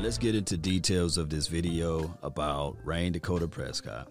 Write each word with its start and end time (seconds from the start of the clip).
right, 0.00 0.04
let's 0.06 0.18
get 0.18 0.34
into 0.34 0.56
details 0.56 1.18
of 1.18 1.28
this 1.28 1.46
video 1.46 2.16
about 2.22 2.76
Rain 2.84 3.12
Dakota 3.12 3.46
Prescott 3.46 4.08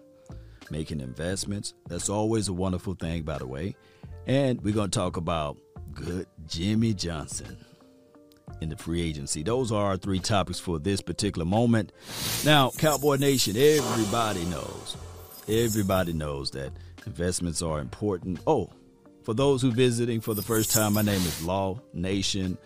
making 0.70 1.00
investments. 1.00 1.74
That's 1.88 2.08
always 2.08 2.46
a 2.46 2.52
wonderful 2.52 2.94
thing, 2.94 3.24
by 3.24 3.38
the 3.38 3.46
way. 3.46 3.74
And 4.26 4.60
we're 4.62 4.74
going 4.74 4.90
to 4.90 4.98
talk 4.98 5.16
about 5.16 5.56
good 5.92 6.26
Jimmy 6.46 6.94
Johnson 6.94 7.56
in 8.60 8.68
the 8.68 8.76
free 8.76 9.02
agency. 9.02 9.42
Those 9.42 9.72
are 9.72 9.86
our 9.86 9.96
three 9.96 10.20
topics 10.20 10.60
for 10.60 10.78
this 10.78 11.00
particular 11.00 11.44
moment. 11.44 11.90
Now, 12.44 12.70
Cowboy 12.78 13.16
Nation, 13.16 13.56
everybody 13.56 14.44
knows, 14.44 14.96
everybody 15.48 16.12
knows 16.12 16.52
that 16.52 16.70
investments 17.04 17.62
are 17.62 17.80
important. 17.80 18.38
Oh, 18.46 18.70
for 19.24 19.34
those 19.34 19.60
who 19.60 19.72
visiting 19.72 20.20
for 20.20 20.34
the 20.34 20.42
first 20.42 20.72
time, 20.72 20.92
my 20.92 21.02
name 21.02 21.20
is 21.20 21.44
Law 21.44 21.80
Nation. 21.92 22.58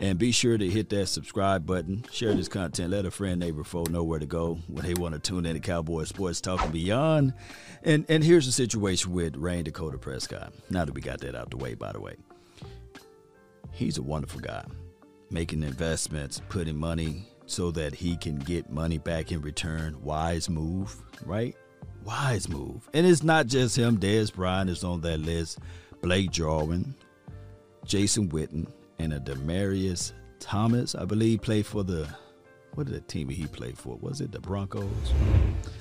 And 0.00 0.16
be 0.16 0.30
sure 0.30 0.56
to 0.56 0.70
hit 0.70 0.90
that 0.90 1.06
subscribe 1.06 1.66
button, 1.66 2.04
share 2.12 2.32
this 2.32 2.46
content, 2.46 2.90
let 2.90 3.04
a 3.04 3.10
friend, 3.10 3.40
neighbor, 3.40 3.64
foe 3.64 3.84
know 3.90 4.04
where 4.04 4.20
to 4.20 4.26
go 4.26 4.58
when 4.68 4.84
they 4.84 4.94
want 4.94 5.14
to 5.14 5.20
tune 5.20 5.44
in 5.44 5.54
to 5.54 5.60
Cowboy 5.60 6.04
Sports 6.04 6.40
Talk 6.40 6.62
and 6.62 6.72
Beyond. 6.72 7.34
And 7.82 8.06
and 8.08 8.22
here's 8.22 8.46
the 8.46 8.52
situation 8.52 9.12
with 9.12 9.36
Rayne 9.36 9.64
Dakota 9.64 9.98
Prescott. 9.98 10.52
Now 10.70 10.84
that 10.84 10.94
we 10.94 11.00
got 11.00 11.20
that 11.20 11.34
out 11.34 11.50
the 11.50 11.56
way, 11.56 11.74
by 11.74 11.92
the 11.92 12.00
way. 12.00 12.14
He's 13.72 13.98
a 13.98 14.02
wonderful 14.02 14.40
guy, 14.40 14.64
making 15.30 15.62
investments, 15.64 16.40
putting 16.48 16.76
money 16.76 17.28
so 17.46 17.70
that 17.72 17.94
he 17.94 18.16
can 18.16 18.36
get 18.36 18.70
money 18.70 18.98
back 18.98 19.32
in 19.32 19.40
return. 19.40 20.00
Wise 20.02 20.48
move, 20.48 20.94
right? 21.24 21.56
Wise 22.04 22.48
move. 22.48 22.88
And 22.94 23.06
it's 23.06 23.22
not 23.22 23.46
just 23.46 23.76
him. 23.76 23.98
Dez 23.98 24.32
Bryant 24.32 24.70
is 24.70 24.84
on 24.84 25.00
that 25.00 25.18
list. 25.18 25.58
Blake 26.02 26.30
Jarwin, 26.30 26.94
Jason 27.84 28.28
Witten, 28.28 28.70
and 28.98 29.12
a 29.12 29.20
Demaryius 29.20 30.12
Thomas, 30.40 30.94
I 30.94 31.04
believe, 31.04 31.42
played 31.42 31.66
for 31.66 31.84
the 31.84 32.08
what 32.74 32.86
did 32.86 32.94
the 32.94 33.00
team 33.00 33.28
he 33.28 33.46
played 33.46 33.76
for? 33.76 33.96
Was 33.96 34.20
it 34.20 34.30
the 34.30 34.38
Broncos? 34.38 34.86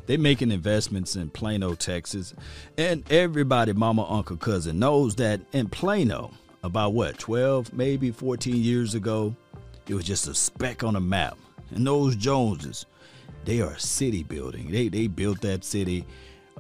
They're 0.08 0.18
making 0.18 0.52
investments 0.52 1.16
in 1.16 1.30
Plano, 1.30 1.76
Texas, 1.76 2.34
and 2.78 3.04
everybody, 3.12 3.74
mama, 3.74 4.10
uncle, 4.10 4.38
cousin 4.38 4.80
knows 4.80 5.14
that 5.16 5.42
in 5.52 5.70
Plano, 5.70 6.32
about 6.64 6.94
what 6.94 7.18
12, 7.20 7.74
maybe 7.74 8.12
14 8.12 8.56
years 8.56 8.96
ago, 8.96 9.36
it 9.88 9.94
was 9.94 10.06
just 10.06 10.28
a 10.28 10.34
speck 10.34 10.84
on 10.84 10.96
a 10.96 11.00
map. 11.00 11.38
And 11.72 11.86
those 11.86 12.16
Joneses, 12.16 12.86
they 13.46 13.62
are 13.62 13.78
city 13.78 14.24
building. 14.24 14.72
They 14.72 14.88
they 14.90 15.08
built 15.08 15.42
that 15.42 15.64
city 15.64 16.06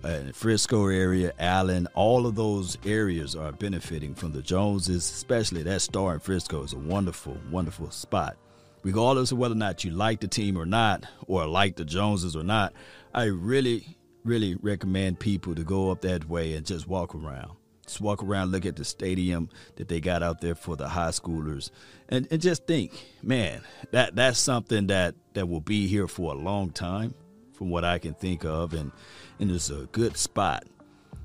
uh, 0.07 0.31
Frisco 0.33 0.87
area, 0.87 1.33
Allen, 1.37 1.87
all 1.93 2.25
of 2.25 2.35
those 2.35 2.77
areas 2.85 3.35
are 3.35 3.51
benefiting 3.51 4.15
from 4.15 4.31
the 4.31 4.41
Joneses, 4.41 5.03
especially 5.03 5.63
that 5.63 5.81
star 5.81 6.13
in 6.13 6.19
Frisco 6.21 6.63
is 6.63 6.71
a 6.71 6.77
wonderful, 6.77 7.37
wonderful 7.51 7.91
spot. 7.91 8.37
Regardless 8.83 9.33
of 9.33 9.37
whether 9.37 9.53
or 9.53 9.57
not 9.57 9.83
you 9.83 9.91
like 9.91 10.21
the 10.21 10.27
team 10.27 10.57
or 10.57 10.65
not, 10.65 11.05
or 11.27 11.45
like 11.45 11.75
the 11.75 11.83
Joneses 11.83 12.37
or 12.37 12.43
not, 12.43 12.71
I 13.13 13.25
really, 13.25 13.97
really 14.23 14.55
recommend 14.55 15.19
people 15.19 15.55
to 15.55 15.63
go 15.63 15.91
up 15.91 16.01
that 16.01 16.29
way 16.29 16.53
and 16.53 16.65
just 16.65 16.87
walk 16.87 17.13
around. 17.13 17.57
Just 17.85 17.99
walk 17.99 18.23
around, 18.23 18.51
look 18.51 18.65
at 18.65 18.77
the 18.77 18.85
stadium 18.85 19.49
that 19.75 19.89
they 19.89 19.99
got 19.99 20.23
out 20.23 20.39
there 20.39 20.55
for 20.55 20.77
the 20.77 20.87
high 20.87 21.09
schoolers, 21.09 21.69
and, 22.07 22.27
and 22.31 22.41
just 22.41 22.65
think, 22.65 22.93
man, 23.21 23.61
that 23.91 24.15
that's 24.15 24.39
something 24.39 24.87
that, 24.87 25.15
that 25.33 25.47
will 25.49 25.61
be 25.61 25.87
here 25.87 26.07
for 26.07 26.33
a 26.33 26.37
long 26.37 26.69
time, 26.69 27.13
from 27.57 27.69
what 27.69 27.83
I 27.83 27.97
can 27.99 28.13
think 28.13 28.45
of, 28.45 28.73
and 28.73 28.91
and 29.39 29.51
it's 29.51 29.69
a 29.69 29.87
good 29.91 30.17
spot. 30.17 30.63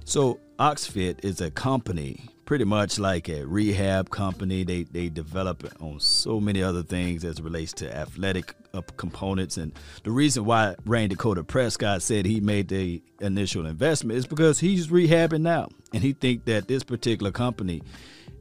So 0.05 0.41
OxeFit 0.59 1.25
is 1.25 1.41
a 1.41 1.51
company, 1.51 2.29
pretty 2.45 2.65
much 2.65 2.99
like 2.99 3.29
a 3.29 3.45
rehab 3.45 4.11
company. 4.11 4.65
They 4.65 4.85
they 4.85 5.09
develop 5.09 5.65
on 5.81 6.01
so 6.01 6.41
many 6.41 6.63
other 6.63 6.83
things 6.83 7.25
as 7.25 7.41
relates 7.41 7.73
to 7.75 7.95
athletic 7.95 8.55
uh, 8.75 8.83
components. 8.97 9.57
And 9.57 9.73
the 10.05 10.11
reason 10.11 10.45
why 10.45 10.75
Rayne 10.85 11.11
Dakota 11.11 11.45
Prescott 11.45 12.03
said 12.03 12.27
he 12.27 12.41
made 12.41 12.69
the 12.69 13.03
initial 13.21 13.67
investment 13.67 14.19
is 14.19 14.27
because 14.27 14.59
he's 14.59 14.89
rehabbing 14.89 15.43
now, 15.43 15.69
and 15.93 16.03
he 16.03 16.13
think 16.13 16.47
that 16.47 16.69
this 16.69 16.83
particular 16.83 17.31
company 17.31 17.83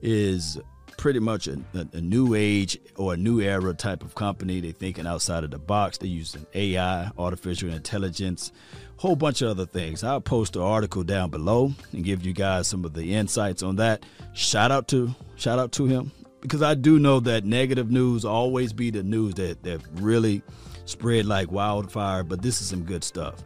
is 0.01 0.59
pretty 0.97 1.19
much 1.19 1.47
a, 1.47 1.59
a, 1.73 1.87
a, 1.93 2.01
new 2.01 2.35
age 2.35 2.77
or 2.95 3.13
a 3.13 3.17
new 3.17 3.41
era 3.41 3.73
type 3.73 4.03
of 4.03 4.15
company. 4.15 4.59
They're 4.59 4.71
thinking 4.71 5.07
outside 5.07 5.43
of 5.43 5.51
the 5.51 5.59
box. 5.59 5.97
They're 5.97 6.09
using 6.09 6.45
AI, 6.53 7.09
artificial 7.17 7.69
intelligence, 7.69 8.51
whole 8.97 9.15
bunch 9.15 9.41
of 9.41 9.49
other 9.49 9.65
things. 9.65 10.03
I'll 10.03 10.21
post 10.21 10.55
an 10.55 10.61
article 10.61 11.03
down 11.03 11.29
below 11.29 11.73
and 11.91 12.03
give 12.03 12.25
you 12.25 12.33
guys 12.33 12.67
some 12.67 12.85
of 12.85 12.93
the 12.93 13.15
insights 13.15 13.63
on 13.63 13.77
that. 13.77 14.05
Shout 14.33 14.71
out 14.71 14.87
to 14.89 15.13
shout 15.35 15.59
out 15.59 15.71
to 15.73 15.85
him 15.85 16.11
because 16.41 16.61
I 16.61 16.75
do 16.75 16.99
know 16.99 17.19
that 17.21 17.45
negative 17.45 17.89
news 17.89 18.25
always 18.25 18.73
be 18.73 18.91
the 18.91 19.03
news 19.03 19.33
that 19.35 19.63
that 19.63 19.81
really 19.93 20.43
spread 20.85 21.25
like 21.25 21.51
wildfire. 21.51 22.23
But 22.23 22.41
this 22.41 22.61
is 22.61 22.67
some 22.67 22.83
good 22.83 23.03
stuff. 23.03 23.43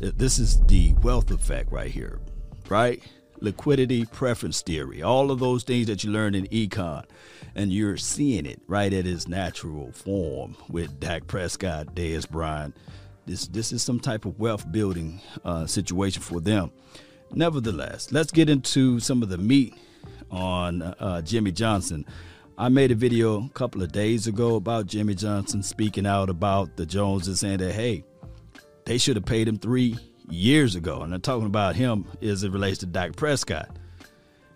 This 0.00 0.38
is 0.38 0.60
the 0.64 0.94
wealth 1.02 1.30
effect 1.30 1.70
right 1.70 1.90
here, 1.90 2.18
right? 2.68 3.02
Liquidity 3.40 4.04
preference 4.06 4.62
theory, 4.62 5.02
all 5.02 5.30
of 5.30 5.40
those 5.40 5.64
things 5.64 5.86
that 5.88 6.04
you 6.04 6.10
learn 6.10 6.34
in 6.34 6.46
econ, 6.46 7.04
and 7.54 7.72
you're 7.72 7.96
seeing 7.96 8.46
it 8.46 8.60
right 8.66 8.92
at 8.92 9.06
its 9.06 9.28
natural 9.28 9.92
form 9.92 10.56
with 10.68 11.00
Dak 11.00 11.26
Prescott, 11.26 11.94
Dez 11.94 12.28
Bryant, 12.28 12.74
this 13.26 13.46
this 13.48 13.72
is 13.72 13.82
some 13.82 14.00
type 14.00 14.24
of 14.24 14.38
wealth 14.38 14.70
building 14.70 15.20
uh, 15.44 15.66
situation 15.66 16.22
for 16.22 16.40
them. 16.40 16.70
Nevertheless, 17.32 18.12
let's 18.12 18.30
get 18.30 18.48
into 18.48 19.00
some 19.00 19.22
of 19.22 19.28
the 19.28 19.38
meat 19.38 19.74
on 20.30 20.82
uh, 20.82 21.22
Jimmy 21.22 21.52
Johnson. 21.52 22.04
I 22.56 22.68
made 22.68 22.92
a 22.92 22.94
video 22.94 23.46
a 23.46 23.48
couple 23.50 23.82
of 23.82 23.90
days 23.90 24.26
ago 24.26 24.54
about 24.56 24.86
Jimmy 24.86 25.14
Johnson 25.14 25.62
speaking 25.62 26.06
out 26.06 26.30
about 26.30 26.76
the 26.76 26.86
Joneses 26.86 27.40
saying 27.40 27.58
that 27.58 27.72
hey, 27.72 28.04
they 28.84 28.98
should 28.98 29.16
have 29.16 29.24
paid 29.24 29.48
him 29.48 29.58
three 29.58 29.96
years 30.28 30.74
ago, 30.76 31.02
and 31.02 31.14
I'm 31.14 31.20
talking 31.20 31.46
about 31.46 31.76
him 31.76 32.06
as 32.22 32.42
it 32.42 32.52
relates 32.52 32.78
to 32.78 32.86
Dak 32.86 33.16
Prescott. 33.16 33.76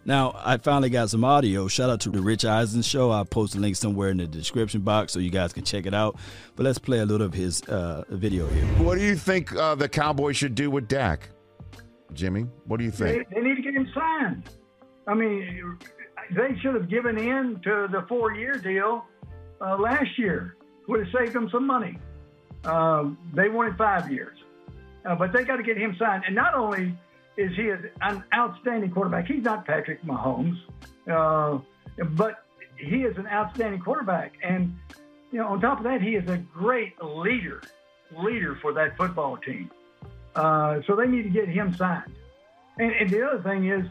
Now, 0.05 0.41
I 0.43 0.57
finally 0.57 0.89
got 0.89 1.11
some 1.11 1.23
audio. 1.23 1.69
Shout 1.69 1.91
out 1.91 2.01
to 2.01 2.11
the 2.11 2.23
Rich 2.23 2.47
Eisen 2.47 2.81
show. 2.81 3.11
I'll 3.11 3.27
post 3.27 3.55
a 3.55 3.59
link 3.59 3.77
somewhere 3.77 4.09
in 4.09 4.17
the 4.17 4.27
description 4.27 4.81
box 4.81 5.13
so 5.13 5.19
you 5.19 5.29
guys 5.29 5.53
can 5.53 5.65
check 5.65 5.85
it 5.85 5.93
out. 5.93 6.17
But 6.57 6.65
let's 6.65 6.79
play 6.79 7.01
a 7.01 7.05
little 7.05 7.27
of 7.27 7.35
his 7.35 7.63
uh, 7.65 8.05
video 8.09 8.47
here. 8.49 8.65
What 8.83 8.97
do 8.97 9.05
you 9.05 9.17
think 9.17 9.55
uh, 9.55 9.75
the 9.75 9.89
Cowboys 9.89 10.37
should 10.37 10.55
do 10.55 10.71
with 10.71 10.89
Dak? 10.89 11.29
Jimmy, 12.15 12.47
what 12.65 12.79
do 12.79 12.85
you 12.85 12.91
think? 12.91 13.29
They, 13.29 13.35
they 13.35 13.47
need 13.47 13.57
to 13.57 13.63
get 13.63 13.75
him 13.75 13.87
signed. 13.95 14.49
I 15.07 15.13
mean, 15.13 15.77
they 16.31 16.59
should 16.63 16.75
have 16.75 16.89
given 16.89 17.19
in 17.19 17.61
to 17.65 17.89
the 17.91 18.07
four 18.09 18.33
year 18.35 18.57
deal 18.57 19.05
uh, 19.61 19.77
last 19.77 20.19
year. 20.19 20.57
Would 20.87 21.01
have 21.01 21.15
saved 21.15 21.35
them 21.35 21.51
some 21.51 21.67
money. 21.67 21.99
Um, 22.65 23.19
they 23.35 23.51
wanted 23.51 23.77
five 23.77 24.11
years. 24.11 24.38
Uh, 25.05 25.15
but 25.15 25.33
they 25.33 25.45
got 25.45 25.57
to 25.57 25.63
get 25.63 25.77
him 25.77 25.97
signed. 25.99 26.25
And 26.27 26.35
not 26.35 26.55
only 26.55 26.97
is 27.37 27.55
he 27.57 27.71
an 27.71 28.25
outstanding 28.35 28.91
quarterback. 28.91 29.27
He's 29.27 29.45
not 29.45 29.65
Patrick 29.65 30.03
Mahomes, 30.03 30.59
uh, 31.11 31.59
but 32.11 32.45
he 32.77 33.05
is 33.05 33.17
an 33.17 33.29
outstanding 33.29 33.81
quarterback. 33.81 34.35
And 34.43 34.77
you 35.31 35.39
know, 35.39 35.49
on 35.49 35.61
top 35.61 35.79
of 35.79 35.85
that, 35.85 36.03
he 36.03 36.17
is 36.17 36.29
a 36.29 36.39
great 36.39 36.95
leader, 37.03 37.63
leader 38.17 38.57
for 38.61 38.73
that 38.73 38.97
football 38.97 39.37
team. 39.37 39.71
Uh, 40.35 40.81
so 40.87 40.97
they 40.97 41.07
need 41.07 41.23
to 41.23 41.31
get 41.31 41.49
him 41.49 41.75
signed. 41.75 42.15
And, 42.79 42.93
and 42.93 43.11
the 43.11 43.27
other 43.27 43.43
thing 43.43 43.69
is, 43.69 43.85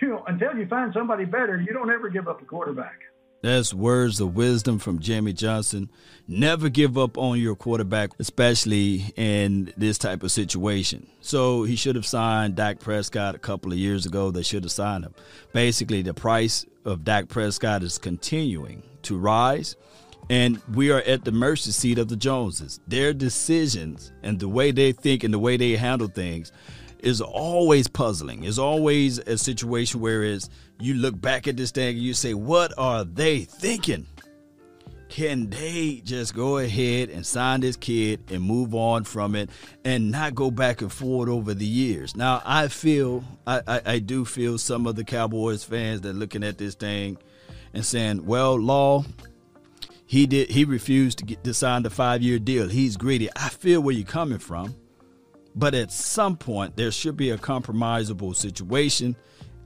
you 0.00 0.08
know, 0.08 0.24
until 0.26 0.54
you 0.56 0.66
find 0.66 0.92
somebody 0.92 1.24
better, 1.24 1.60
you 1.60 1.72
don't 1.72 1.90
ever 1.90 2.08
give 2.08 2.28
up 2.28 2.42
a 2.42 2.44
quarterback. 2.44 2.98
That's 3.42 3.74
words 3.74 4.20
of 4.20 4.36
wisdom 4.36 4.78
from 4.78 5.00
Jimmy 5.00 5.32
Johnson. 5.32 5.90
Never 6.28 6.68
give 6.68 6.96
up 6.96 7.18
on 7.18 7.40
your 7.40 7.56
quarterback, 7.56 8.10
especially 8.20 9.12
in 9.16 9.72
this 9.76 9.98
type 9.98 10.22
of 10.22 10.30
situation. 10.30 11.08
So 11.22 11.64
he 11.64 11.74
should 11.74 11.96
have 11.96 12.06
signed 12.06 12.54
Dak 12.54 12.78
Prescott 12.78 13.34
a 13.34 13.38
couple 13.38 13.72
of 13.72 13.78
years 13.78 14.06
ago. 14.06 14.30
They 14.30 14.44
should 14.44 14.62
have 14.62 14.70
signed 14.70 15.04
him. 15.04 15.14
Basically, 15.52 16.02
the 16.02 16.14
price 16.14 16.66
of 16.84 17.02
Dak 17.02 17.28
Prescott 17.28 17.82
is 17.82 17.98
continuing 17.98 18.84
to 19.02 19.18
rise, 19.18 19.74
and 20.30 20.62
we 20.72 20.92
are 20.92 21.02
at 21.02 21.24
the 21.24 21.32
mercy 21.32 21.72
seat 21.72 21.98
of 21.98 22.06
the 22.06 22.16
Joneses. 22.16 22.78
Their 22.86 23.12
decisions 23.12 24.12
and 24.22 24.38
the 24.38 24.48
way 24.48 24.70
they 24.70 24.92
think 24.92 25.24
and 25.24 25.34
the 25.34 25.40
way 25.40 25.56
they 25.56 25.74
handle 25.74 26.06
things 26.06 26.52
is 27.02 27.20
always 27.20 27.88
puzzling. 27.88 28.44
It's 28.44 28.58
always 28.58 29.18
a 29.18 29.36
situation 29.36 30.00
where 30.00 30.22
is 30.22 30.48
you 30.80 30.94
look 30.94 31.20
back 31.20 31.46
at 31.46 31.56
this 31.56 31.70
thing 31.70 31.96
and 31.96 32.04
you 32.04 32.14
say, 32.14 32.32
what 32.32 32.72
are 32.78 33.04
they 33.04 33.40
thinking? 33.40 34.06
Can 35.08 35.50
they 35.50 36.00
just 36.04 36.34
go 36.34 36.56
ahead 36.56 37.10
and 37.10 37.26
sign 37.26 37.60
this 37.60 37.76
kid 37.76 38.20
and 38.30 38.42
move 38.42 38.74
on 38.74 39.04
from 39.04 39.34
it 39.34 39.50
and 39.84 40.10
not 40.10 40.34
go 40.34 40.50
back 40.50 40.80
and 40.80 40.90
forth 40.90 41.28
over 41.28 41.52
the 41.52 41.66
years? 41.66 42.16
Now, 42.16 42.40
I 42.46 42.68
feel, 42.68 43.22
I, 43.46 43.60
I, 43.66 43.80
I 43.84 43.98
do 43.98 44.24
feel 44.24 44.56
some 44.56 44.86
of 44.86 44.96
the 44.96 45.04
Cowboys 45.04 45.64
fans 45.64 46.00
that 46.02 46.14
looking 46.14 46.42
at 46.42 46.56
this 46.56 46.74
thing 46.74 47.18
and 47.74 47.84
saying, 47.84 48.24
well, 48.24 48.58
Law, 48.58 49.04
he 50.06 50.26
did 50.26 50.50
he 50.50 50.64
refused 50.64 51.18
to 51.18 51.24
get 51.24 51.42
to 51.44 51.54
sign 51.54 51.82
the 51.82 51.90
five 51.90 52.22
year 52.22 52.38
deal. 52.38 52.68
He's 52.68 52.96
greedy. 52.98 53.30
I 53.34 53.48
feel 53.48 53.80
where 53.80 53.94
you're 53.94 54.06
coming 54.06 54.38
from. 54.38 54.74
But 55.54 55.74
at 55.74 55.92
some 55.92 56.36
point, 56.36 56.76
there 56.76 56.90
should 56.90 57.16
be 57.16 57.30
a 57.30 57.38
compromisable 57.38 58.34
situation. 58.34 59.16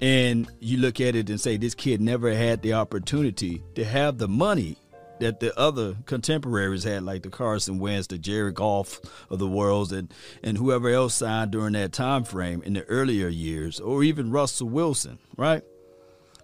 And 0.00 0.48
you 0.60 0.78
look 0.78 1.00
at 1.00 1.14
it 1.14 1.30
and 1.30 1.40
say, 1.40 1.56
this 1.56 1.74
kid 1.74 2.00
never 2.00 2.34
had 2.34 2.62
the 2.62 2.74
opportunity 2.74 3.62
to 3.76 3.84
have 3.84 4.18
the 4.18 4.28
money 4.28 4.76
that 5.20 5.40
the 5.40 5.58
other 5.58 5.96
contemporaries 6.04 6.84
had, 6.84 7.02
like 7.02 7.22
the 7.22 7.30
Carson 7.30 7.78
Wentz, 7.78 8.06
the 8.06 8.18
Jared 8.18 8.54
Goff 8.54 9.00
of 9.30 9.38
the 9.38 9.46
world, 9.46 9.92
and 9.92 10.12
and 10.42 10.58
whoever 10.58 10.90
else 10.90 11.14
signed 11.14 11.52
during 11.52 11.72
that 11.72 11.92
time 11.92 12.24
frame 12.24 12.62
in 12.62 12.74
the 12.74 12.84
earlier 12.84 13.28
years, 13.28 13.80
or 13.80 14.02
even 14.04 14.30
Russell 14.30 14.68
Wilson, 14.68 15.18
right? 15.36 15.62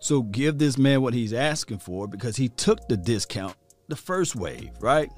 So 0.01 0.23
give 0.23 0.59
this 0.59 0.79
man 0.79 1.03
what 1.03 1.15
he's 1.15 1.33
asking 1.33 1.79
for 1.79 2.09
because 2.09 2.37
he 2.37 2.49
took 2.49 2.89
the 2.89 2.97
discount 2.97 3.57
the 3.89 3.97
first 3.97 4.35
wave, 4.35 4.71
right? 4.81 5.11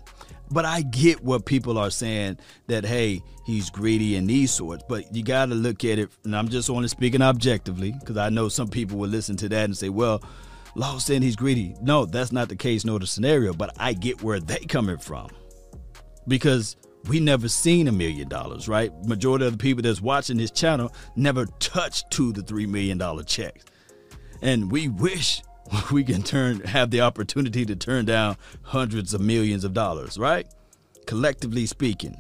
But 0.50 0.64
I 0.64 0.82
get 0.82 1.22
what 1.22 1.46
people 1.46 1.78
are 1.78 1.90
saying 1.90 2.38
that 2.66 2.84
hey, 2.84 3.22
he's 3.44 3.70
greedy 3.70 4.16
and 4.16 4.28
these 4.28 4.50
sorts. 4.52 4.84
But 4.88 5.14
you 5.14 5.22
got 5.22 5.46
to 5.46 5.54
look 5.54 5.84
at 5.84 5.98
it, 5.98 6.10
and 6.24 6.36
I'm 6.36 6.48
just 6.48 6.70
only 6.70 6.88
speaking 6.88 7.22
objectively 7.22 7.92
because 7.92 8.16
I 8.16 8.28
know 8.28 8.48
some 8.48 8.68
people 8.68 8.98
will 8.98 9.08
listen 9.08 9.36
to 9.38 9.48
that 9.48 9.64
and 9.64 9.76
say, 9.76 9.88
well 9.88 10.22
Law 10.76 10.98
saying 10.98 11.22
he's 11.22 11.36
greedy. 11.36 11.76
No, 11.80 12.04
that's 12.04 12.32
not 12.32 12.48
the 12.48 12.56
case 12.56 12.84
nor 12.84 12.98
the 12.98 13.06
scenario, 13.06 13.52
but 13.52 13.74
I 13.78 13.92
get 13.92 14.22
where 14.22 14.40
they 14.40 14.58
coming 14.58 14.98
from. 14.98 15.28
Because 16.26 16.76
we 17.06 17.20
never 17.20 17.48
seen 17.48 17.86
a 17.86 17.92
million 17.92 18.28
dollars, 18.28 18.68
right? 18.68 18.92
Majority 19.04 19.46
of 19.46 19.52
the 19.52 19.58
people 19.58 19.82
that's 19.82 20.00
watching 20.00 20.36
this 20.36 20.50
channel 20.50 20.92
never 21.16 21.46
touched 21.60 22.10
two 22.10 22.32
to 22.32 22.42
three 22.42 22.66
million 22.66 22.98
dollar 22.98 23.22
checks. 23.22 23.64
And 24.42 24.70
we 24.70 24.88
wish 24.88 25.42
we 25.92 26.04
can 26.04 26.22
turn 26.22 26.60
have 26.60 26.90
the 26.90 27.00
opportunity 27.00 27.64
to 27.66 27.76
turn 27.76 28.04
down 28.04 28.36
hundreds 28.62 29.14
of 29.14 29.20
millions 29.20 29.64
of 29.64 29.72
dollars, 29.72 30.18
right? 30.18 30.46
Collectively 31.06 31.66
speaking. 31.66 32.16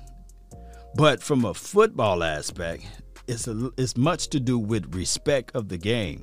But 0.94 1.22
from 1.22 1.44
a 1.44 1.54
football 1.54 2.22
aspect, 2.22 2.84
it's 3.26 3.48
a, 3.48 3.70
it's 3.76 3.96
much 3.96 4.28
to 4.28 4.40
do 4.40 4.58
with 4.58 4.94
respect 4.94 5.54
of 5.54 5.68
the 5.68 5.78
game. 5.78 6.22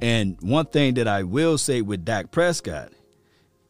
And 0.00 0.38
one 0.40 0.66
thing 0.66 0.94
that 0.94 1.06
I 1.06 1.22
will 1.22 1.58
say 1.58 1.82
with 1.82 2.04
Dak 2.04 2.30
Prescott, 2.30 2.92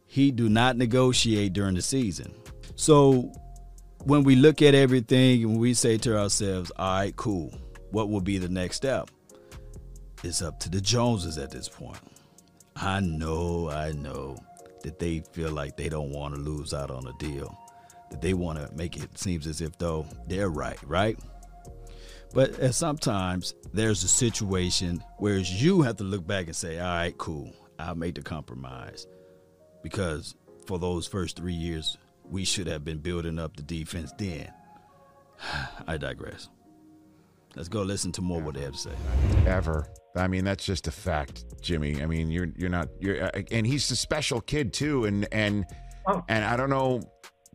he 0.05 0.31
do 0.31 0.47
not 0.47 0.77
negotiate 0.77 1.53
during 1.53 1.75
the 1.75 1.81
season. 1.81 2.33
So 2.75 3.31
when 4.05 4.23
we 4.23 4.35
look 4.35 4.61
at 4.61 4.73
everything 4.73 5.43
and 5.43 5.59
we 5.59 5.73
say 5.73 5.97
to 5.99 6.17
ourselves, 6.17 6.71
all 6.77 6.99
right, 6.99 7.15
cool, 7.15 7.53
what 7.91 8.09
will 8.09 8.21
be 8.21 8.37
the 8.37 8.49
next 8.49 8.77
step? 8.77 9.09
It's 10.23 10.41
up 10.41 10.59
to 10.61 10.69
the 10.69 10.79
Joneses 10.79 11.37
at 11.37 11.51
this 11.51 11.67
point. 11.67 11.97
I 12.81 12.99
know, 12.99 13.69
I 13.69 13.91
know 13.91 14.37
that 14.81 14.97
they 14.97 15.19
feel 15.31 15.51
like 15.51 15.77
they 15.77 15.87
don't 15.87 16.11
want 16.11 16.33
to 16.33 16.41
lose 16.41 16.73
out 16.73 16.89
on 16.89 17.05
a 17.05 17.13
deal. 17.19 17.55
That 18.09 18.21
they 18.21 18.33
want 18.33 18.57
to 18.57 18.73
make 18.75 18.97
it 18.97 19.17
seems 19.17 19.45
as 19.45 19.61
if 19.61 19.77
though 19.77 20.05
they're 20.27 20.49
right, 20.49 20.79
right? 20.87 21.17
But 22.33 22.59
uh, 22.59 22.71
sometimes 22.71 23.53
there's 23.71 24.03
a 24.03 24.07
situation 24.07 25.03
where 25.17 25.37
you 25.37 25.83
have 25.83 25.97
to 25.97 26.03
look 26.03 26.25
back 26.25 26.47
and 26.47 26.55
say, 26.55 26.79
all 26.79 26.87
right, 26.87 27.15
cool, 27.17 27.53
I 27.77 27.93
made 27.93 28.15
the 28.15 28.21
compromise. 28.23 29.05
Because 29.83 30.35
for 30.65 30.79
those 30.79 31.07
first 31.07 31.37
three 31.37 31.53
years, 31.53 31.97
we 32.29 32.45
should 32.45 32.67
have 32.67 32.83
been 32.83 32.97
building 32.97 33.37
up 33.37 33.55
the 33.55 33.63
defense 33.63 34.11
then. 34.17 34.51
I 35.87 35.97
digress. 35.97 36.49
Let's 37.55 37.69
go 37.69 37.81
listen 37.81 38.11
to 38.13 38.21
more 38.21 38.41
what 38.41 38.55
they 38.55 38.61
have 38.61 38.73
to 38.73 38.77
say. 38.77 38.95
Ever. 39.45 39.87
I 40.15 40.27
mean, 40.27 40.43
that's 40.43 40.65
just 40.65 40.87
a 40.87 40.91
fact, 40.91 41.61
Jimmy. 41.61 42.01
I 42.01 42.05
mean, 42.05 42.29
you're 42.29 42.49
you're 42.57 42.69
not 42.69 42.89
you're 42.99 43.25
uh, 43.25 43.41
and 43.51 43.65
he's 43.65 43.89
a 43.91 43.95
special 43.95 44.41
kid 44.41 44.73
too 44.73 45.05
and 45.05 45.27
and 45.31 45.65
oh. 46.07 46.23
and 46.27 46.43
I 46.43 46.57
don't 46.57 46.69
know, 46.69 47.01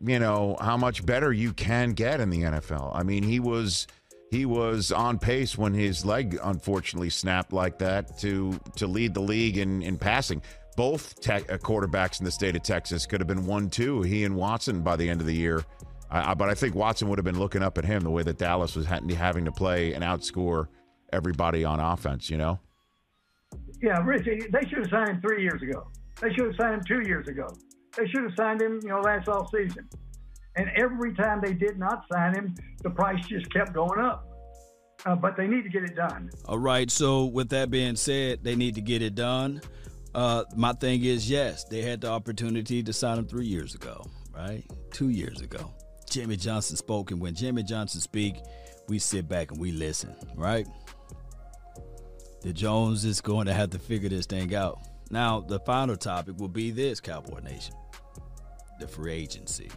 you 0.03 0.19
know, 0.19 0.57
how 0.59 0.77
much 0.77 1.05
better 1.05 1.31
you 1.31 1.53
can 1.53 1.91
get 1.91 2.19
in 2.19 2.29
the 2.29 2.41
NFL. 2.41 2.91
I 2.95 3.03
mean, 3.03 3.23
he 3.23 3.39
was 3.39 3.87
he 4.31 4.45
was 4.45 4.91
on 4.91 5.19
pace 5.19 5.57
when 5.57 5.73
his 5.73 6.03
leg 6.05 6.39
unfortunately 6.43 7.09
snapped 7.09 7.53
like 7.53 7.77
that 7.79 8.17
to 8.19 8.59
to 8.75 8.87
lead 8.87 9.13
the 9.13 9.21
league 9.21 9.57
in 9.57 9.81
in 9.81 9.97
passing. 9.97 10.41
Both 10.75 11.21
tech, 11.21 11.51
uh, 11.51 11.57
quarterbacks 11.57 12.19
in 12.19 12.25
the 12.25 12.31
state 12.31 12.55
of 12.55 12.61
Texas 12.61 13.05
could 13.07 13.19
have 13.19 13.27
been 13.27 13.45
one 13.45 13.69
two. 13.69 14.01
He 14.01 14.23
and 14.23 14.35
Watson 14.35 14.81
by 14.81 14.95
the 14.95 15.09
end 15.09 15.21
of 15.21 15.27
the 15.27 15.35
year. 15.35 15.63
Uh, 16.09 16.33
but 16.35 16.49
I 16.49 16.53
think 16.53 16.73
Watson 16.73 17.09
would 17.09 17.17
have 17.17 17.25
been 17.25 17.39
looking 17.39 17.61
up 17.61 17.77
at 17.77 17.83
him 17.83 18.01
the 18.01 18.09
way 18.09 18.23
that 18.23 18.37
Dallas 18.37 18.75
was 18.75 18.85
having 18.85 19.45
to 19.45 19.51
play 19.51 19.93
and 19.93 20.03
outscore 20.03 20.67
everybody 21.11 21.63
on 21.63 21.79
offense. 21.79 22.29
You 22.29 22.37
know. 22.37 22.59
Yeah, 23.81 23.99
Richie, 24.03 24.39
they 24.51 24.67
should 24.67 24.79
have 24.79 24.89
signed 24.89 25.09
him 25.09 25.21
three 25.21 25.43
years 25.43 25.61
ago. 25.61 25.87
They 26.21 26.33
should 26.33 26.47
have 26.47 26.55
signed 26.59 26.73
him 26.75 26.83
two 26.87 27.07
years 27.07 27.27
ago. 27.27 27.47
They 27.95 28.07
should 28.07 28.23
have 28.23 28.33
signed 28.35 28.61
him, 28.61 28.79
you 28.81 28.89
know, 28.89 28.99
last 29.01 29.27
off 29.27 29.49
season. 29.51 29.87
And 30.55 30.69
every 30.75 31.13
time 31.13 31.41
they 31.43 31.53
did 31.53 31.77
not 31.77 32.03
sign 32.11 32.33
him, 32.33 32.55
the 32.81 32.89
price 32.89 33.23
just 33.27 33.51
kept 33.53 33.73
going 33.73 33.99
up. 33.99 34.27
Uh, 35.05 35.15
but 35.15 35.37
they 35.37 35.47
need 35.47 35.61
to 35.63 35.69
get 35.69 35.83
it 35.83 35.95
done. 35.95 36.31
All 36.45 36.57
right. 36.57 36.89
So, 36.89 37.25
with 37.25 37.49
that 37.49 37.69
being 37.69 37.95
said, 37.95 38.43
they 38.43 38.55
need 38.55 38.75
to 38.75 38.81
get 38.81 39.03
it 39.03 39.13
done. 39.13 39.61
Uh, 40.15 40.43
my 40.55 40.73
thing 40.73 41.03
is, 41.03 41.29
yes, 41.29 41.63
they 41.65 41.83
had 41.83 42.01
the 42.01 42.09
opportunity 42.09 42.81
to 42.81 42.91
sign 42.91 43.19
him 43.19 43.27
three 43.27 43.45
years 43.45 43.75
ago, 43.75 44.03
right? 44.35 44.63
Two 44.91 45.09
years 45.09 45.41
ago. 45.41 45.71
Jimmy 46.09 46.35
Johnson 46.35 46.75
spoke, 46.77 47.11
and 47.11 47.21
when 47.21 47.35
Jimmy 47.35 47.61
Johnson 47.61 48.01
speak, 48.01 48.37
we 48.87 48.97
sit 48.97 49.27
back 49.27 49.51
and 49.51 49.59
we 49.59 49.71
listen, 49.71 50.15
right? 50.35 50.65
The 52.47 52.53
Jones 52.53 53.03
is 53.03 53.19
going 53.19 53.47
to 53.47 53.53
have 53.53 53.71
to 53.71 53.77
figure 53.77 54.07
this 54.07 54.25
thing 54.25 54.55
out. 54.55 54.79
Now, 55.11 55.41
the 55.41 55.59
final 55.59 55.97
topic 55.97 56.35
will 56.37 56.47
be 56.47 56.71
this, 56.71 57.01
Cowboy 57.01 57.41
Nation: 57.41 57.75
the 58.79 58.87
free 58.87 59.11
agency 59.15 59.69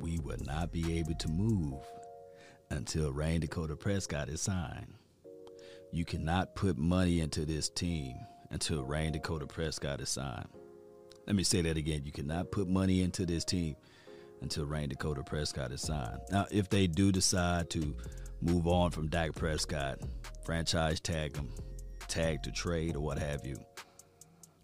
we 0.00 0.18
will 0.20 0.38
not 0.46 0.72
be 0.72 0.98
able 0.98 1.12
to 1.16 1.28
move 1.28 1.74
until 2.70 3.12
Rayne 3.12 3.42
Dakota 3.42 3.76
Prescott 3.76 4.30
is 4.30 4.40
signed. 4.40 4.94
You 5.92 6.06
cannot 6.06 6.56
put 6.56 6.78
money 6.78 7.20
into 7.20 7.44
this 7.44 7.68
team 7.68 8.16
until 8.50 8.82
Rayne 8.82 9.12
Dakota 9.12 9.46
Prescott 9.46 10.00
is 10.00 10.08
signed. 10.08 10.48
Let 11.26 11.36
me 11.36 11.44
say 11.44 11.60
that 11.60 11.76
again. 11.76 12.00
You 12.06 12.12
cannot 12.12 12.50
put 12.50 12.66
money 12.66 13.02
into 13.02 13.26
this 13.26 13.44
team 13.44 13.76
until 14.40 14.64
Rayne 14.64 14.88
Dakota 14.88 15.22
Prescott 15.22 15.70
is 15.70 15.82
signed. 15.82 16.20
Now, 16.30 16.46
if 16.50 16.70
they 16.70 16.86
do 16.86 17.12
decide 17.12 17.68
to 17.70 17.94
move 18.40 18.66
on 18.66 18.90
from 18.90 19.08
Dak 19.08 19.34
Prescott, 19.34 19.98
franchise 20.46 20.98
tag 20.98 21.36
him, 21.36 21.50
tag 22.08 22.42
to 22.42 22.52
trade 22.52 22.96
or 22.96 23.00
what 23.00 23.18
have 23.18 23.44
you, 23.44 23.56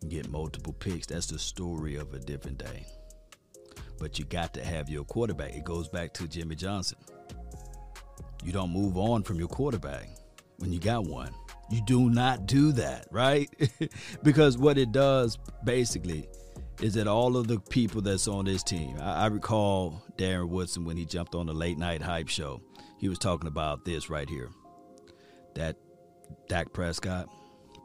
get 0.09 0.31
multiple 0.31 0.73
picks, 0.73 1.07
that's 1.07 1.27
the 1.27 1.39
story 1.39 1.97
of 1.97 2.15
a 2.15 2.19
different 2.19 2.59
day 2.59 2.87
but 4.01 4.19
you 4.19 4.25
got 4.25 4.53
to 4.55 4.65
have 4.65 4.89
your 4.89 5.05
quarterback. 5.05 5.55
It 5.55 5.63
goes 5.63 5.89
back 5.89 6.13
to 6.15 6.27
Jimmy 6.27 6.57
Johnson. 6.57 6.99
You 8.43 8.51
don't 8.51 8.71
move 8.71 8.97
on 8.97 9.23
from 9.23 9.39
your 9.39 9.49
quarterback 9.49 10.09
when 10.57 10.73
you 10.73 10.81
got 10.81 11.05
one. 11.05 11.31
You 11.71 11.83
do 11.85 12.11
not 12.11 12.47
do 12.47 12.73
that, 12.73 13.07
right? 13.13 13.49
because 14.25 14.59
what 14.59 14.79
it 14.79 14.91
does 14.91 15.39
basically 15.63 16.27
is 16.81 16.95
that 16.95 17.07
all 17.07 17.37
of 17.37 17.47
the 17.47 17.61
people 17.61 18.01
that's 18.01 18.27
on 18.27 18.47
this 18.47 18.63
team, 18.63 18.97
I, 18.99 19.25
I, 19.25 19.27
recall 19.27 20.03
Darren 20.17 20.49
Woodson 20.49 20.85
when 20.87 20.97
he 20.97 21.05
jumped 21.05 21.35
on 21.35 21.47
the 21.47 21.53
late 21.53 21.77
night 21.77 22.01
hype 22.01 22.29
show, 22.29 22.63
he 22.99 23.11
was 23.11 23.19
talking 23.19 23.47
about 23.47 23.85
this 23.85 24.09
right 24.09 24.29
here. 24.29 24.49
That 25.55 25.77
Dak 26.49 26.73
Prescott, 26.73 27.29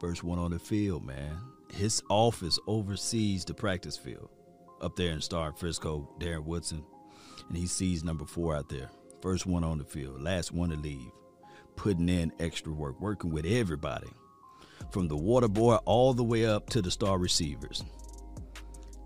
first 0.00 0.24
one 0.24 0.38
on 0.38 0.50
the 0.50 0.58
field, 0.58 1.04
man. 1.04 1.38
His 1.72 2.02
office 2.08 2.58
oversees 2.66 3.44
the 3.44 3.54
practice 3.54 3.96
field 3.96 4.30
up 4.80 4.96
there 4.96 5.10
in 5.12 5.20
Star 5.20 5.52
Frisco, 5.52 6.08
Darren 6.20 6.44
Woodson, 6.44 6.84
and 7.48 7.56
he 7.56 7.66
sees 7.66 8.04
number 8.04 8.24
four 8.24 8.54
out 8.54 8.68
there. 8.68 8.90
First 9.22 9.46
one 9.46 9.64
on 9.64 9.78
the 9.78 9.84
field, 9.84 10.22
last 10.22 10.52
one 10.52 10.70
to 10.70 10.76
leave, 10.76 11.10
putting 11.74 12.08
in 12.08 12.32
extra 12.38 12.72
work, 12.72 13.00
working 13.00 13.30
with 13.30 13.46
everybody, 13.46 14.08
from 14.90 15.08
the 15.08 15.16
water 15.16 15.48
boy 15.48 15.76
all 15.84 16.12
the 16.12 16.22
way 16.22 16.46
up 16.46 16.68
to 16.70 16.82
the 16.82 16.90
star 16.90 17.18
receivers. 17.18 17.82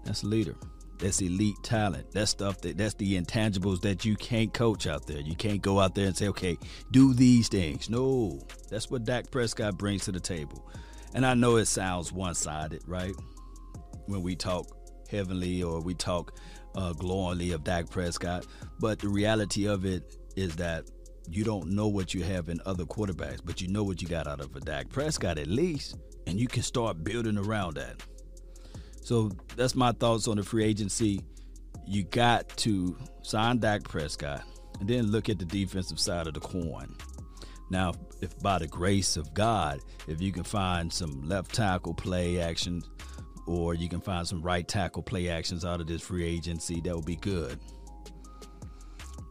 That's 0.04 0.22
a 0.22 0.26
leader. 0.26 0.56
That's 1.00 1.22
elite 1.22 1.56
talent. 1.62 2.12
That's 2.12 2.30
stuff 2.30 2.60
that 2.60 2.76
that's 2.76 2.94
the 2.94 3.20
intangibles 3.20 3.80
that 3.82 4.04
you 4.04 4.16
can't 4.16 4.52
coach 4.52 4.86
out 4.86 5.06
there. 5.06 5.20
You 5.20 5.34
can't 5.34 5.62
go 5.62 5.80
out 5.80 5.94
there 5.94 6.06
and 6.06 6.16
say, 6.16 6.28
okay, 6.28 6.58
do 6.90 7.14
these 7.14 7.48
things. 7.48 7.88
No, 7.88 8.38
that's 8.68 8.90
what 8.90 9.04
Dak 9.04 9.30
Prescott 9.30 9.78
brings 9.78 10.04
to 10.04 10.12
the 10.12 10.20
table. 10.20 10.68
And 11.14 11.24
I 11.24 11.34
know 11.34 11.56
it 11.56 11.66
sounds 11.66 12.12
one-sided, 12.12 12.82
right? 12.86 13.14
When 14.06 14.22
we 14.22 14.36
talk 14.36 14.66
heavenly 15.10 15.62
or 15.62 15.80
we 15.80 15.94
talk 15.94 16.38
uh, 16.74 16.92
glowingly 16.92 17.52
of 17.52 17.64
Dak 17.64 17.90
Prescott. 17.90 18.46
But 18.78 18.98
the 18.98 19.08
reality 19.08 19.66
of 19.66 19.84
it 19.84 20.16
is 20.36 20.54
that 20.56 20.84
you 21.28 21.44
don't 21.44 21.70
know 21.70 21.88
what 21.88 22.14
you 22.14 22.22
have 22.24 22.48
in 22.48 22.60
other 22.66 22.84
quarterbacks, 22.84 23.40
but 23.44 23.60
you 23.60 23.68
know 23.68 23.84
what 23.84 24.02
you 24.02 24.08
got 24.08 24.26
out 24.26 24.40
of 24.40 24.54
a 24.56 24.60
Dak 24.60 24.88
Prescott 24.88 25.38
at 25.38 25.46
least, 25.46 25.96
and 26.26 26.38
you 26.38 26.48
can 26.48 26.62
start 26.62 27.04
building 27.04 27.38
around 27.38 27.74
that. 27.74 28.02
So 29.10 29.28
that's 29.56 29.74
my 29.74 29.90
thoughts 29.90 30.28
on 30.28 30.36
the 30.36 30.44
free 30.44 30.64
agency. 30.64 31.24
You 31.84 32.04
got 32.04 32.48
to 32.58 32.96
sign 33.22 33.58
Dak 33.58 33.82
Prescott 33.82 34.44
and 34.78 34.88
then 34.88 35.10
look 35.10 35.28
at 35.28 35.40
the 35.40 35.44
defensive 35.44 35.98
side 35.98 36.28
of 36.28 36.34
the 36.34 36.38
coin. 36.38 36.94
Now, 37.72 37.92
if 38.20 38.38
by 38.38 38.60
the 38.60 38.68
grace 38.68 39.16
of 39.16 39.34
God, 39.34 39.80
if 40.06 40.20
you 40.20 40.30
can 40.30 40.44
find 40.44 40.92
some 40.92 41.22
left 41.22 41.52
tackle 41.52 41.92
play 41.92 42.38
action 42.40 42.82
or 43.48 43.74
you 43.74 43.88
can 43.88 44.00
find 44.00 44.28
some 44.28 44.42
right 44.42 44.68
tackle 44.68 45.02
play 45.02 45.28
actions 45.28 45.64
out 45.64 45.80
of 45.80 45.88
this 45.88 46.02
free 46.02 46.24
agency. 46.24 46.80
That 46.80 46.94
would 46.94 47.04
be 47.04 47.16
good. 47.16 47.58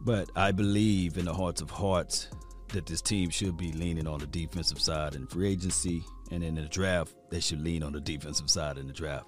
But 0.02 0.30
I 0.36 0.52
believe 0.52 1.16
in 1.16 1.24
the 1.24 1.32
hearts 1.32 1.62
of 1.62 1.70
hearts 1.70 2.28
that 2.74 2.84
this 2.84 3.00
team 3.00 3.30
should 3.30 3.56
be 3.56 3.72
leaning 3.72 4.06
on 4.06 4.18
the 4.18 4.26
defensive 4.26 4.78
side 4.78 5.14
in 5.14 5.26
free 5.26 5.48
agency 5.52 6.04
and 6.30 6.44
in 6.44 6.56
the 6.56 6.68
draft, 6.68 7.14
they 7.30 7.40
should 7.40 7.62
lean 7.62 7.82
on 7.82 7.94
the 7.94 8.00
defensive 8.00 8.50
side 8.50 8.76
in 8.76 8.86
the 8.86 8.92
draft. 8.92 9.24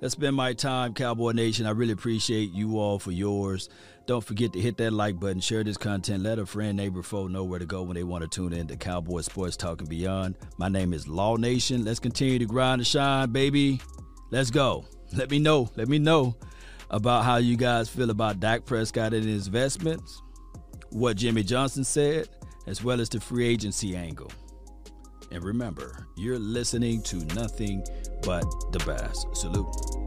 That's 0.00 0.14
been 0.14 0.34
my 0.34 0.54
time, 0.54 0.94
Cowboy 0.94 1.32
Nation. 1.32 1.66
I 1.66 1.72
really 1.72 1.92
appreciate 1.92 2.52
you 2.52 2.78
all 2.78 2.98
for 2.98 3.12
yours. 3.12 3.68
Don't 4.06 4.24
forget 4.24 4.50
to 4.54 4.60
hit 4.60 4.78
that 4.78 4.94
like 4.94 5.20
button, 5.20 5.40
share 5.40 5.62
this 5.62 5.76
content, 5.76 6.22
let 6.22 6.38
a 6.38 6.46
friend, 6.46 6.74
neighbor, 6.74 7.02
foe 7.02 7.26
know 7.26 7.44
where 7.44 7.58
to 7.58 7.66
go 7.66 7.82
when 7.82 7.96
they 7.96 8.02
want 8.02 8.22
to 8.22 8.28
tune 8.28 8.54
in 8.54 8.66
to 8.68 8.76
Cowboy 8.76 9.20
Sports 9.20 9.58
Talk 9.58 9.80
and 9.80 9.90
Beyond. 9.90 10.36
My 10.56 10.70
name 10.70 10.94
is 10.94 11.06
Law 11.06 11.36
Nation. 11.36 11.84
Let's 11.84 12.00
continue 12.00 12.38
to 12.38 12.46
grind 12.46 12.80
and 12.80 12.86
shine, 12.86 13.30
baby. 13.30 13.78
Let's 14.30 14.50
go. 14.50 14.86
Let 15.12 15.30
me 15.30 15.38
know. 15.38 15.70
Let 15.76 15.88
me 15.88 15.98
know 15.98 16.34
about 16.88 17.26
how 17.26 17.36
you 17.36 17.58
guys 17.58 17.90
feel 17.90 18.08
about 18.08 18.40
Dak 18.40 18.64
Prescott 18.64 19.12
and 19.12 19.24
his 19.24 19.48
investments, 19.48 20.22
what 20.88 21.18
Jimmy 21.18 21.42
Johnson 21.42 21.84
said, 21.84 22.30
as 22.66 22.82
well 22.82 23.02
as 23.02 23.10
the 23.10 23.20
free 23.20 23.46
agency 23.46 23.94
angle. 23.96 24.32
And 25.30 25.44
remember, 25.44 26.06
you're 26.16 26.38
listening 26.38 27.02
to 27.02 27.16
nothing 27.34 27.84
but 28.22 28.44
the 28.72 28.78
best. 28.80 29.34
Salute. 29.36 29.99